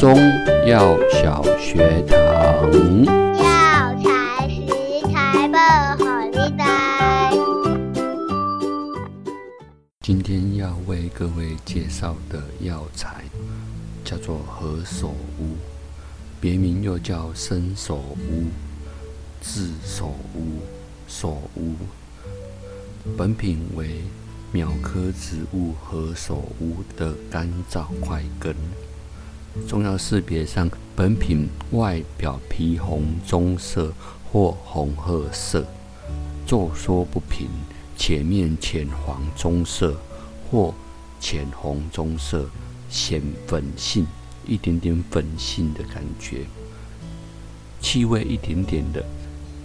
[0.00, 0.16] 中
[0.66, 2.16] 药小学堂。
[3.34, 5.58] 药材食材不
[6.02, 7.30] 好你带。
[10.00, 13.24] 今天要为各位介绍的药材
[14.02, 15.08] 叫做何首
[15.38, 15.58] 乌，
[16.40, 18.46] 别名又叫生首乌、
[19.42, 20.62] 炙首乌、
[21.08, 21.74] 首乌。
[23.18, 24.00] 本品为
[24.50, 28.56] 苗科植物何首乌的干燥块根。
[29.66, 33.92] 重要识别上，本品外表皮红棕色
[34.30, 35.66] 或红褐色，
[36.46, 37.48] 皱缩不平，
[37.96, 39.96] 且面浅黄棕色
[40.50, 40.72] 或
[41.18, 42.48] 浅红棕色，
[42.88, 44.06] 显粉性，
[44.46, 46.44] 一点点粉性的感觉。
[47.80, 49.04] 气味一点点的，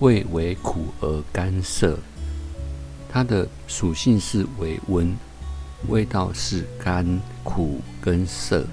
[0.00, 1.98] 味为苦而干涩。
[3.08, 5.16] 它的属性是微温，
[5.88, 8.66] 味道是甘苦跟涩。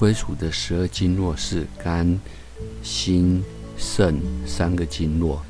[0.00, 2.18] 归属的十二经络是肝、
[2.82, 3.44] 心、
[3.76, 5.42] 肾三个经络。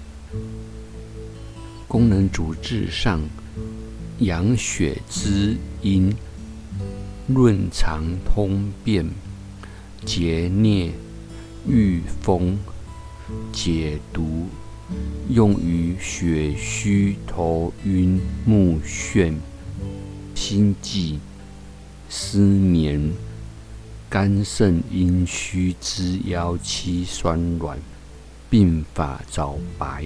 [1.86, 3.20] 功能主治上，
[4.18, 6.12] 养血滋阴、
[7.28, 9.08] 润肠通便、
[10.04, 10.90] 解疟、
[11.68, 12.58] 御风、
[13.52, 14.48] 解毒，
[15.28, 19.32] 用于血虚、头晕、目眩、
[20.34, 21.20] 心悸、
[22.08, 23.12] 失眠。
[24.10, 27.78] 肝肾阴虚之腰膝酸软，
[28.50, 30.04] 鬓发早白，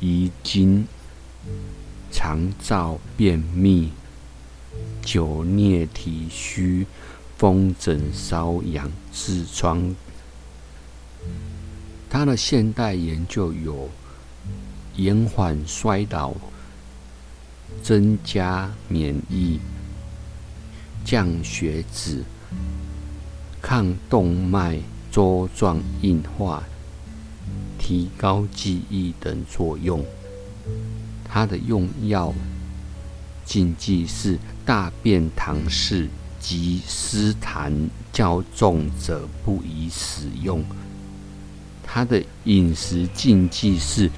[0.00, 0.84] 遗精，
[2.10, 3.92] 肠燥便秘，
[5.00, 6.84] 久疟体虚，
[7.38, 9.94] 风疹瘙痒，痔疮。
[12.10, 13.88] 它的现代研究有
[14.96, 16.34] 延缓衰老、
[17.80, 19.60] 增加免疫、
[21.04, 22.24] 降血脂。
[23.60, 24.78] 抗动脉
[25.10, 26.62] 粥状硬化、
[27.78, 30.04] 提高记忆等作用。
[31.24, 32.34] 它的用药
[33.44, 40.62] 禁忌是大便溏湿及湿痰较重者不宜使用。
[41.82, 44.10] 它的饮食禁忌是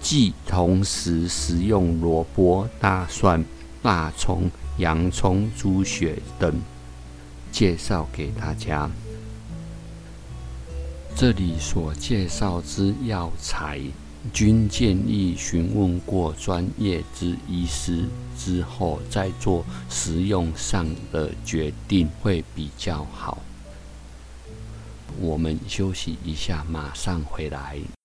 [0.00, 3.44] 忌同时食用萝卜、大蒜、
[3.82, 6.60] 大葱、洋葱、猪血等。
[7.52, 8.90] 介绍给大家，
[11.16, 13.80] 这里所介绍之药材，
[14.32, 18.04] 均建议询问过专业之医师
[18.38, 23.38] 之后再做食用上的决定，会比较好。
[25.18, 27.78] 我们休息一下，马上回来。